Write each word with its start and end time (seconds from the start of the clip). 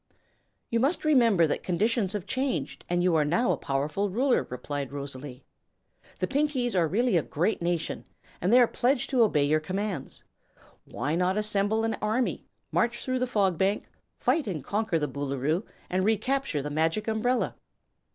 "You 0.71 0.79
must 0.79 1.05
remember 1.05 1.45
that 1.45 1.61
conditions 1.61 2.13
have 2.13 2.25
changed, 2.25 2.85
and 2.89 3.03
you 3.03 3.13
are 3.15 3.23
now 3.23 3.51
a 3.51 3.55
powerful 3.55 4.09
Ruler," 4.09 4.47
replied 4.49 4.91
Rosalie. 4.91 5.43
"The 6.17 6.25
Pinkies 6.25 6.73
are 6.73 6.87
really 6.87 7.17
a 7.17 7.21
great 7.21 7.61
nation, 7.61 8.05
and 8.41 8.51
they 8.51 8.59
are 8.59 8.67
pledged 8.67 9.11
to 9.11 9.21
obey 9.21 9.43
your 9.43 9.59
commands. 9.59 10.23
Why 10.85 11.13
not 11.13 11.37
assemble 11.37 11.83
an 11.83 11.97
army, 12.01 12.47
march 12.71 13.05
through 13.05 13.19
the 13.19 13.27
Fog 13.27 13.59
Bank, 13.59 13.89
fight 14.17 14.47
and 14.47 14.63
conquer 14.63 14.97
the 14.97 15.07
Boolooroo 15.07 15.65
and 15.87 16.03
recapture 16.03 16.63
the 16.63 16.71
Magic 16.71 17.07
Umbrella?" 17.07 17.53